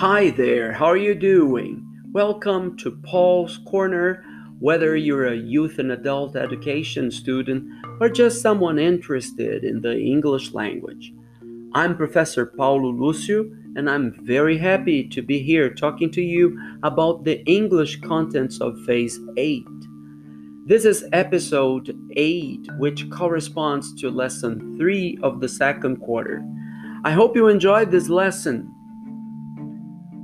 [0.00, 1.82] Hi there, how are you doing?
[2.12, 4.22] Welcome to Paul's Corner.
[4.58, 7.66] Whether you're a youth and adult education student
[7.98, 11.14] or just someone interested in the English language,
[11.72, 17.24] I'm Professor Paulo Lucio, and I'm very happy to be here talking to you about
[17.24, 19.64] the English contents of Phase 8.
[20.66, 26.44] This is episode 8, which corresponds to lesson 3 of the second quarter.
[27.02, 28.74] I hope you enjoyed this lesson.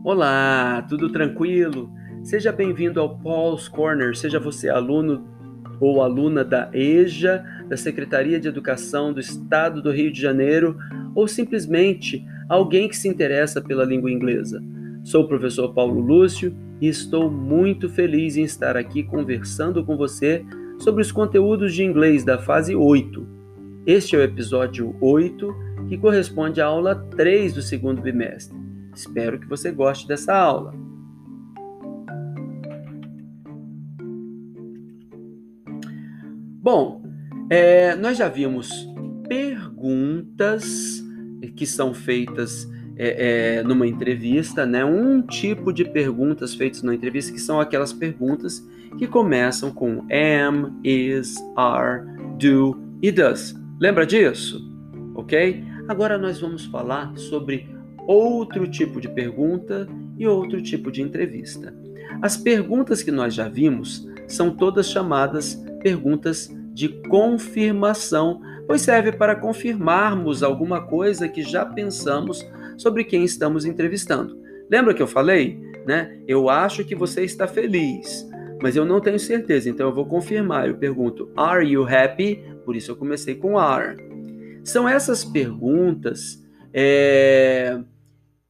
[0.04, 1.88] Olá, tudo tranquilo?
[2.24, 5.24] Seja bem-vindo ao Paul's Corner, seja você aluno
[5.78, 10.76] ou aluna da EJA, da Secretaria de Educação do Estado do Rio de Janeiro,
[11.14, 14.60] ou simplesmente alguém que se interessa pela língua inglesa.
[15.04, 20.44] Sou o professor Paulo Lúcio e estou muito feliz em estar aqui conversando com você
[20.80, 23.24] sobre os conteúdos de inglês da fase 8.
[23.86, 25.54] Este é o episódio 8,
[25.88, 28.61] que corresponde à aula 3 do segundo bimestre.
[28.94, 30.74] Espero que você goste dessa aula.
[36.62, 37.02] Bom,
[37.50, 38.70] é, nós já vimos
[39.28, 41.02] perguntas
[41.56, 44.84] que são feitas é, é, numa entrevista, né?
[44.84, 48.64] Um tipo de perguntas feitas numa entrevista que são aquelas perguntas
[48.98, 52.04] que começam com am, is, are,
[52.38, 53.54] do e does.
[53.80, 54.62] Lembra disso?
[55.14, 55.64] Ok?
[55.88, 57.68] Agora nós vamos falar sobre
[58.06, 61.74] outro tipo de pergunta e outro tipo de entrevista.
[62.20, 69.36] As perguntas que nós já vimos são todas chamadas perguntas de confirmação, pois serve para
[69.36, 72.46] confirmarmos alguma coisa que já pensamos
[72.76, 74.40] sobre quem estamos entrevistando.
[74.70, 76.18] Lembra que eu falei, né?
[76.26, 78.26] Eu acho que você está feliz,
[78.62, 80.68] mas eu não tenho certeza, então eu vou confirmar.
[80.68, 82.42] Eu pergunto: Are you happy?
[82.64, 83.96] Por isso eu comecei com are.
[84.64, 86.42] São essas perguntas
[86.72, 87.80] é,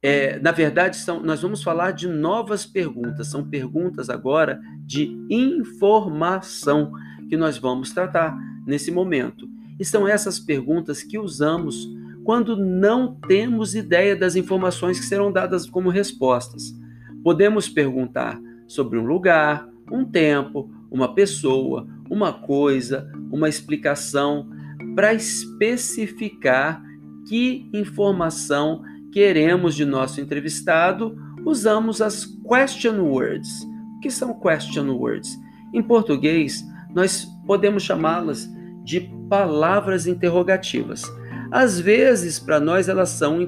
[0.03, 3.27] é, na verdade, são, nós vamos falar de novas perguntas.
[3.27, 6.91] São perguntas agora de informação
[7.29, 8.37] que nós vamos tratar
[8.67, 9.49] nesse momento.
[9.79, 11.89] E são essas perguntas que usamos
[12.25, 16.75] quando não temos ideia das informações que serão dadas como respostas.
[17.23, 18.37] Podemos perguntar
[18.67, 24.49] sobre um lugar, um tempo, uma pessoa, uma coisa, uma explicação,
[24.95, 26.83] para especificar
[27.27, 31.15] que informação queremos de nosso entrevistado,
[31.45, 33.63] usamos as question words.
[33.95, 35.39] O que são question words?
[35.71, 38.49] Em português, nós podemos chamá-las
[38.83, 41.03] de palavras interrogativas.
[41.51, 43.47] Às vezes, para nós, elas são,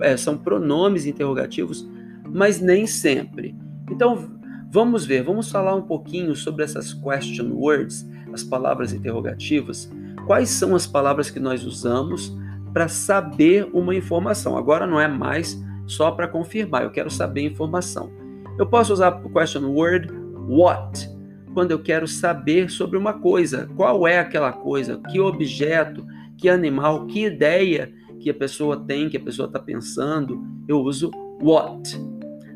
[0.00, 1.88] é, são pronomes interrogativos,
[2.30, 3.56] mas nem sempre.
[3.90, 4.38] Então,
[4.70, 9.90] vamos ver, vamos falar um pouquinho sobre essas question words, as palavras interrogativas.
[10.26, 12.30] Quais são as palavras que nós usamos
[12.72, 14.56] para saber uma informação.
[14.56, 18.10] Agora não é mais só para confirmar, eu quero saber informação.
[18.58, 20.12] Eu posso usar o question word
[20.48, 21.08] what
[21.54, 23.68] quando eu quero saber sobre uma coisa.
[23.74, 25.00] Qual é aquela coisa?
[25.10, 26.04] Que objeto?
[26.36, 27.06] Que animal?
[27.06, 30.44] Que ideia que a pessoa tem, que a pessoa está pensando?
[30.66, 31.98] Eu uso what.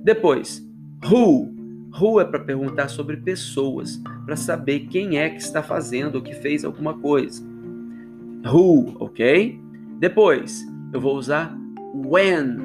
[0.02, 0.64] Depois,
[1.10, 1.50] who.
[2.00, 6.32] Who é para perguntar sobre pessoas, para saber quem é que está fazendo ou que
[6.34, 7.42] fez alguma coisa.
[8.46, 9.60] Who, ok?
[10.02, 11.56] Depois, eu vou usar
[11.94, 12.56] when.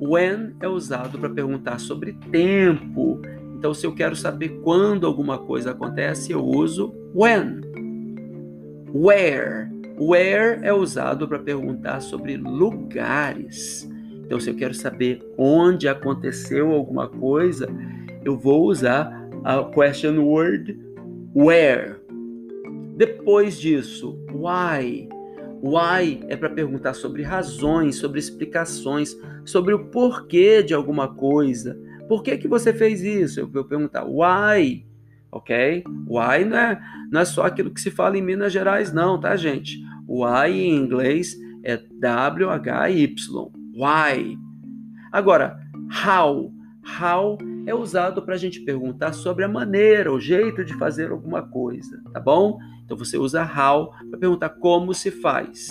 [0.00, 3.20] When é usado para perguntar sobre tempo.
[3.58, 7.62] Então, se eu quero saber quando alguma coisa acontece, eu uso when.
[8.94, 9.68] Where.
[9.98, 13.90] Where é usado para perguntar sobre lugares.
[14.24, 17.66] Então, se eu quero saber onde aconteceu alguma coisa,
[18.24, 20.78] eu vou usar a question word
[21.34, 21.96] where.
[22.96, 25.08] Depois disso, why.
[25.64, 29.16] Why é para perguntar sobre razões, sobre explicações,
[29.46, 31.74] sobre o porquê de alguma coisa.
[32.06, 33.40] Por que, que você fez isso?
[33.40, 34.86] Eu vou perguntar why,
[35.32, 35.82] ok?
[36.06, 36.80] Why não é,
[37.10, 39.78] não é só aquilo que se fala em Minas Gerais, não, tá, gente?
[40.06, 43.14] Why em inglês é W-H-Y.
[43.74, 44.38] Why.
[45.10, 45.58] Agora,
[46.04, 46.52] how.
[47.00, 51.42] How é usado para a gente perguntar sobre a maneira, o jeito de fazer alguma
[51.42, 52.58] coisa, tá bom?
[52.84, 55.68] Então você usa how para perguntar como se faz.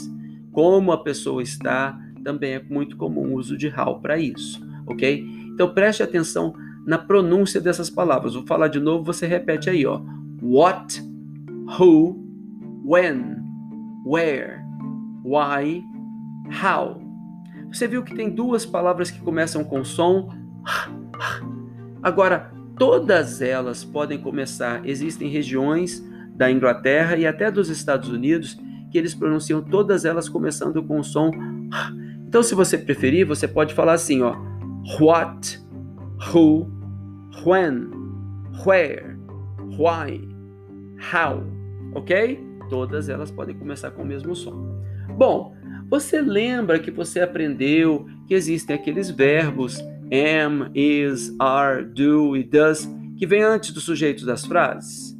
[0.51, 5.25] Como a pessoa está, também é muito comum o uso de how para isso, ok?
[5.53, 6.53] Então preste atenção
[6.85, 8.33] na pronúncia dessas palavras.
[8.33, 10.01] Vou falar de novo, você repete aí, ó.
[10.41, 11.01] What,
[11.79, 12.19] who,
[12.83, 13.37] when,
[14.05, 14.59] where,
[15.23, 15.83] why,
[16.63, 17.01] how.
[17.71, 20.29] Você viu que tem duas palavras que começam com som.
[22.03, 24.85] Agora, todas elas podem começar.
[24.85, 26.03] Existem regiões
[26.35, 28.59] da Inglaterra e até dos Estados Unidos,
[28.91, 31.31] que eles pronunciam todas elas começando com o som.
[32.27, 34.35] Então, se você preferir, você pode falar assim, ó,
[34.99, 35.61] what,
[36.33, 36.67] who,
[37.45, 37.89] when,
[38.65, 39.15] where,
[39.77, 40.27] why,
[41.13, 41.43] how,
[41.95, 42.39] ok?
[42.69, 44.83] Todas elas podem começar com o mesmo som.
[45.17, 45.55] Bom,
[45.89, 49.79] você lembra que você aprendeu que existem aqueles verbos
[50.13, 52.87] am, is, are, do e does
[53.17, 55.17] que vem antes do sujeito das frases?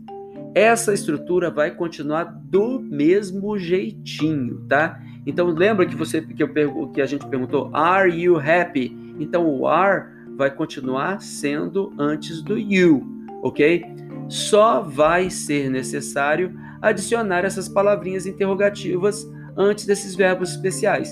[0.54, 5.02] Essa estrutura vai continuar do mesmo jeitinho, tá?
[5.26, 8.96] Então lembra que você que, eu, que a gente perguntou, are you happy?
[9.20, 10.06] Então o are
[10.38, 13.04] vai continuar sendo antes do you,
[13.42, 13.84] ok?
[14.30, 21.12] Só vai ser necessário adicionar essas palavrinhas interrogativas antes desses verbos especiais.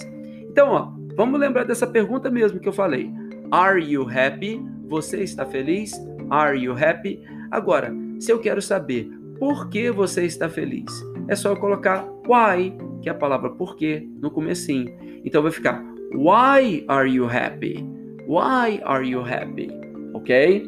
[0.49, 3.11] Então, ó, vamos lembrar dessa pergunta mesmo que eu falei.
[3.51, 4.63] Are you happy?
[4.87, 5.91] Você está feliz?
[6.29, 7.21] Are you happy?
[7.51, 10.89] Agora, se eu quero saber por que você está feliz,
[11.27, 14.89] é só eu colocar why, que é a palavra porquê, no comecinho.
[15.25, 15.83] Então vai ficar
[16.15, 17.85] Why are you happy?
[18.25, 19.69] Why are you happy?
[20.13, 20.63] Ok?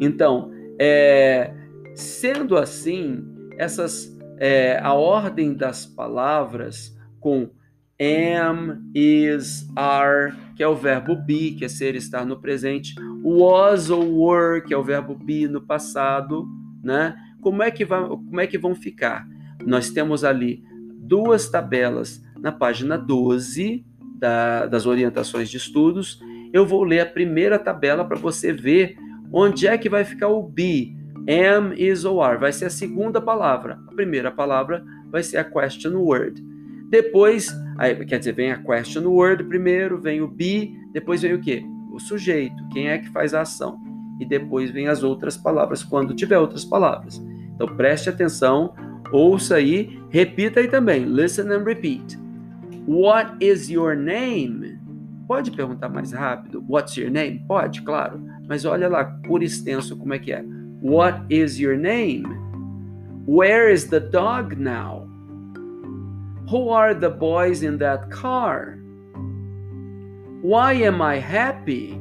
[0.00, 0.50] Então,
[0.80, 1.52] é,
[1.94, 3.22] sendo assim,
[3.58, 7.50] essas é, a ordem das palavras com
[8.00, 13.90] am, is, are, que é o verbo be, que é ser, estar no presente, was
[13.90, 16.46] ou were, que é o verbo be no passado,
[16.82, 17.16] né?
[17.40, 19.26] Como é que, vai, como é que vão ficar?
[19.64, 20.62] Nós temos ali
[20.96, 23.84] duas tabelas na página 12
[24.18, 26.20] da, das orientações de estudos.
[26.52, 28.96] Eu vou ler a primeira tabela para você ver
[29.32, 30.96] onde é que vai ficar o be.
[31.28, 32.38] Am, is ou are.
[32.38, 33.78] Vai ser a segunda palavra.
[33.88, 36.42] A primeira palavra vai ser a question word.
[36.90, 41.40] Depois, aí, quer dizer, vem a question word primeiro, vem o be, depois vem o
[41.40, 41.64] quê?
[41.92, 43.80] O sujeito, quem é que faz a ação.
[44.20, 47.20] E depois vem as outras palavras, quando tiver outras palavras.
[47.54, 48.74] Então preste atenção
[49.14, 51.04] Ouça aí, repita aí também.
[51.04, 52.18] Listen and repeat.
[52.86, 54.76] What is your name?
[55.28, 56.64] Pode perguntar mais rápido.
[56.68, 57.44] What's your name?
[57.46, 58.20] Pode, claro.
[58.48, 60.44] Mas olha lá por extenso como é que é.
[60.82, 62.24] What is your name?
[63.26, 65.03] Where is the dog now?
[66.50, 68.78] Who are the boys in that car?
[70.42, 71.98] Why am I happy?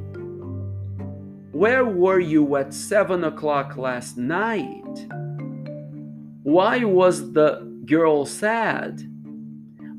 [1.54, 5.08] Where were you at seven o'clock last night?
[6.44, 9.02] Why was the girl sad?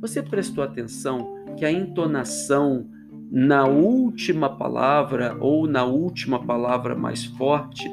[0.03, 1.27] Você prestou atenção
[1.57, 2.87] que a entonação
[3.31, 7.89] na última palavra ou na última palavra mais forte,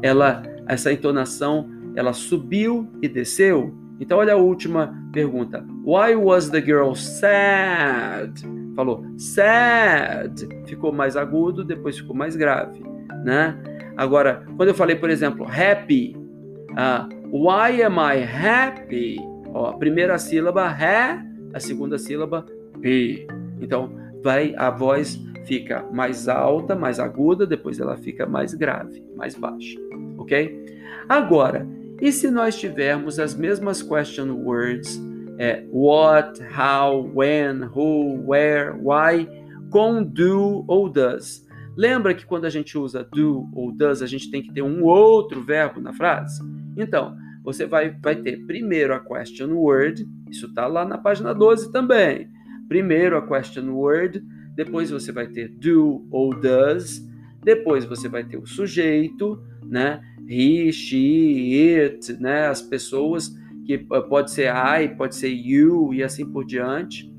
[0.00, 3.74] ela essa entonação, ela subiu e desceu?
[4.00, 5.64] Então olha a última pergunta.
[5.84, 8.42] Why was the girl sad?
[8.74, 12.82] Falou sad, ficou mais agudo, depois ficou mais grave,
[13.24, 13.56] né?
[13.96, 16.16] Agora, quando eu falei, por exemplo, happy,
[16.70, 19.16] uh, Why am I happy?
[19.54, 21.22] Ó, a primeira sílaba ré,
[21.54, 22.44] a segunda sílaba
[22.80, 23.24] p.
[23.60, 29.36] Então, vai a voz fica mais alta, mais aguda, depois ela fica mais grave, mais
[29.36, 29.78] baixa,
[30.18, 30.64] ok?
[31.08, 31.66] Agora,
[32.00, 35.00] e se nós tivermos as mesmas question words,
[35.38, 39.28] é, what, how, when, who, where, why,
[39.70, 41.46] com do ou does?
[41.76, 44.84] Lembra que quando a gente usa do ou does, a gente tem que ter um
[44.84, 46.42] outro verbo na frase?
[46.76, 51.72] Então, você vai, vai ter primeiro a question word, isso está lá na página 12
[51.72, 52.28] também.
[52.68, 54.22] Primeiro a question word,
[54.54, 57.02] depois você vai ter do ou does,
[57.42, 60.00] depois você vai ter o sujeito, né?
[60.28, 62.46] He, she, it, né?
[62.48, 63.34] As pessoas,
[63.64, 67.10] que pode ser I, pode ser you e assim por diante.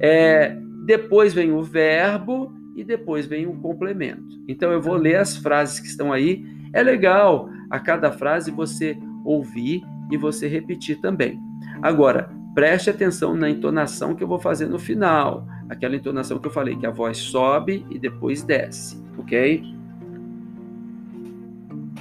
[0.00, 4.42] É, depois vem o verbo e depois vem o complemento.
[4.48, 6.44] Então eu vou ler as frases que estão aí.
[6.72, 11.38] É legal a cada frase você ouvir e você repetir também.
[11.80, 15.46] Agora, preste atenção na entonação que eu vou fazer no final.
[15.68, 19.62] Aquela entonação que eu falei, que a voz sobe e depois desce, ok?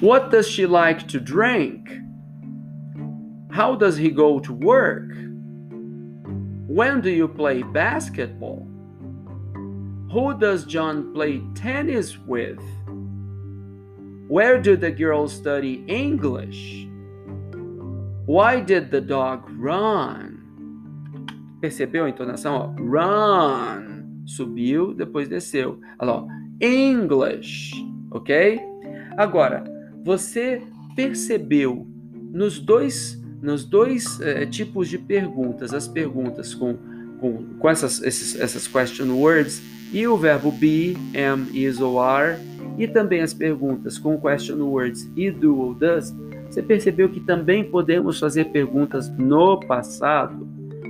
[0.02, 1.88] What does she like to drink?
[3.52, 5.14] How does he go to work?
[6.68, 8.68] When do you play basketball?
[10.12, 12.60] Who does John play tennis with?
[14.28, 16.88] Where do the girls study English?
[18.26, 20.40] Why did the dog run?
[21.62, 22.54] Percebeu a entonação?
[22.56, 22.76] Ó?
[22.80, 24.24] Run.
[24.26, 25.80] Subiu, depois desceu.
[26.00, 26.28] Olha lá,
[26.60, 27.74] English.
[28.10, 28.60] Ok?
[29.18, 29.64] Agora,
[30.04, 30.62] você
[30.96, 31.88] percebeu
[32.32, 36.78] nos dois, nos dois é, tipos de perguntas, as perguntas com,
[37.20, 39.62] com, com essas, esses, essas question words
[39.94, 42.38] e o verbo be, am, is ou are,
[42.78, 46.14] e também as perguntas com question words e do ou does,
[46.50, 50.48] você percebeu que também podemos fazer perguntas no passado?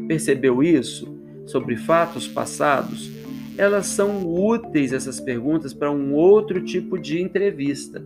[0.08, 1.08] Percebeu isso?
[1.46, 3.22] Sobre fatos passados?
[3.58, 8.04] elas são úteis essas perguntas para um outro tipo de entrevista.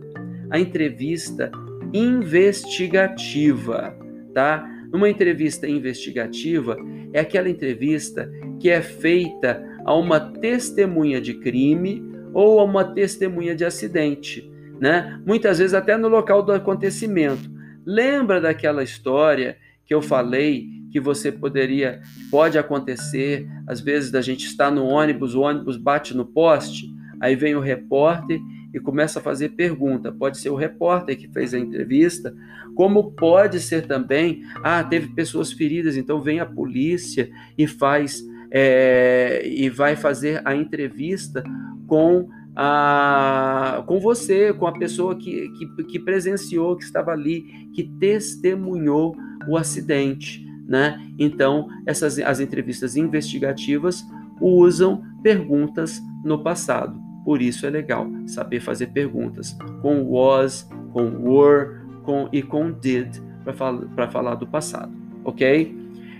[0.50, 1.50] A entrevista
[1.92, 3.96] investigativa,
[4.34, 4.68] tá?
[4.92, 6.76] Uma entrevista investigativa
[7.12, 13.54] é aquela entrevista que é feita a uma testemunha de crime ou a uma testemunha
[13.54, 14.50] de acidente,
[14.80, 15.20] né?
[15.26, 17.50] Muitas vezes até no local do acontecimento.
[17.84, 22.00] Lembra daquela história que eu falei que você poderia,
[22.30, 26.88] pode acontecer, às vezes da gente estar no ônibus, o ônibus bate no poste,
[27.20, 28.40] aí vem o repórter
[28.76, 30.12] e começa a fazer pergunta.
[30.12, 32.34] Pode ser o repórter que fez a entrevista,
[32.74, 39.42] como pode ser também, ah, teve pessoas feridas, então vem a polícia e faz é,
[39.44, 41.42] e vai fazer a entrevista
[41.86, 47.42] com a, com você, com a pessoa que, que, que presenciou, que estava ali,
[47.74, 49.16] que testemunhou
[49.48, 51.00] o acidente né?
[51.18, 54.04] Então, essas as entrevistas investigativas
[54.40, 57.00] usam perguntas no passado.
[57.26, 63.18] Por isso é legal saber fazer perguntas com was, com were, com e com did
[63.44, 64.90] para falar, falar do passado,
[65.24, 65.76] ok?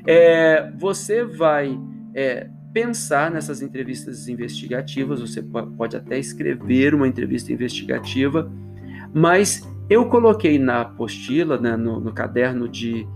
[0.06, 1.80] É, você vai
[2.14, 8.52] é, pensar nessas entrevistas investigativas, você pode até escrever uma entrevista investigativa,
[9.14, 13.06] mas eu coloquei na apostila, né, no, no caderno de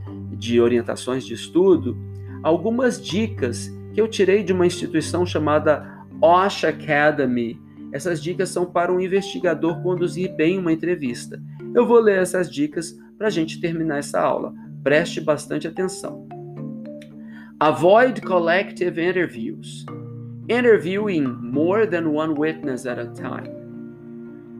[0.40, 1.94] de orientações de estudo,
[2.42, 5.86] algumas dicas que eu tirei de uma instituição chamada
[6.20, 7.60] Osh Academy.
[7.92, 11.40] Essas dicas são para um investigador conduzir bem uma entrevista.
[11.74, 14.54] Eu vou ler essas dicas para a gente terminar essa aula.
[14.82, 16.26] Preste bastante atenção.
[17.58, 19.84] Avoid collective interviews.
[20.48, 23.50] Interviewing more than one witness at a time.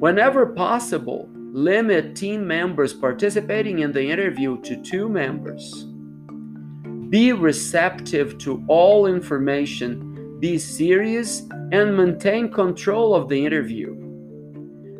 [0.00, 5.84] Whenever possible, Limit team members participating in the interview to two members.
[7.08, 10.09] Be receptive to all information,
[10.40, 11.42] be serious,
[11.72, 13.94] and maintain control of the interview.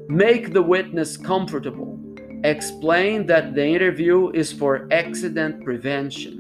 [0.09, 1.99] Make the witness comfortable.
[2.45, 6.37] Explain that the interview is for accident prevention.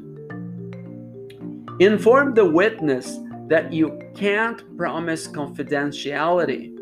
[1.80, 6.76] Inform the witness that you can't promise confidentiality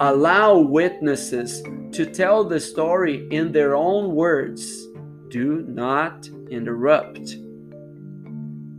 [0.00, 4.88] Allow witnesses to tell the story in their own words.
[5.28, 7.36] Do not interrupt.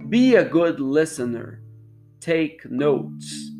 [0.07, 1.62] Be a good listener.
[2.19, 3.51] Take notes.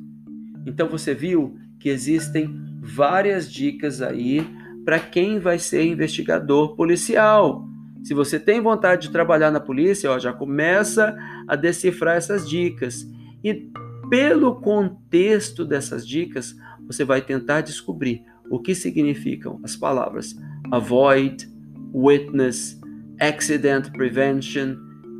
[0.66, 4.46] Então você viu que existem várias dicas aí
[4.84, 7.68] para quem vai ser investigador policial.
[8.04, 11.16] Se você tem vontade de trabalhar na polícia, ó, já começa
[11.48, 13.04] a decifrar essas dicas.
[13.44, 13.72] E
[14.10, 20.36] pelo contexto dessas dicas, você vai tentar descobrir o que significam as palavras
[20.72, 21.48] avoid,
[21.94, 22.80] witness,
[23.20, 24.78] accident prevention,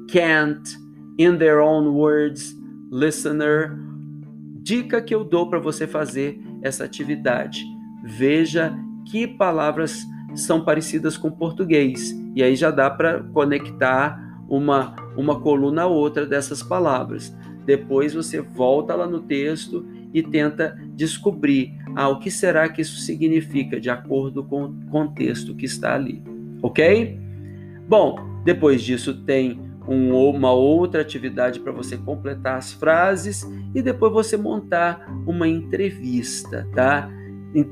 [0.08, 0.85] can't,
[1.18, 2.56] in their own words,
[2.92, 3.78] listener.
[4.62, 7.64] Dica que eu dou para você fazer essa atividade.
[8.04, 10.06] Veja que palavras
[10.36, 14.20] são parecidas com português e aí já dá para conectar
[14.50, 17.36] uma uma coluna a outra dessas palavras.
[17.66, 22.98] Depois você volta lá no texto e tenta descobrir ah, o que será que isso
[22.98, 26.22] significa de acordo com o contexto que está ali,
[26.62, 27.20] ok?
[27.88, 34.12] Bom, depois disso tem um, uma outra atividade para você completar as frases e depois
[34.12, 37.10] você montar uma entrevista, tá?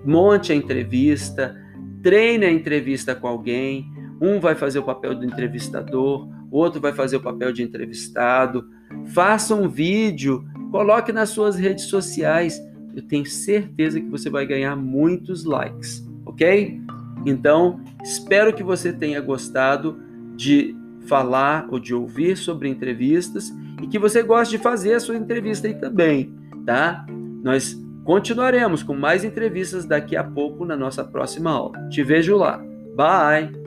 [0.05, 1.55] Monte a entrevista,
[2.01, 3.91] treine a entrevista com alguém.
[4.22, 8.65] Um vai fazer o papel do entrevistador, outro vai fazer o papel de entrevistado.
[9.08, 12.60] Faça um vídeo Coloque nas suas redes sociais.
[12.96, 16.82] Eu tenho certeza que você vai ganhar muitos likes, ok?
[17.27, 20.01] Então, espero que você tenha gostado
[20.36, 25.15] de falar ou de ouvir sobre entrevistas e que você goste de fazer a sua
[25.15, 26.33] entrevista aí também,
[26.65, 27.05] tá?
[27.43, 31.89] Nós continuaremos com mais entrevistas daqui a pouco na nossa próxima aula.
[31.89, 32.62] Te vejo lá.
[32.95, 33.62] Bye!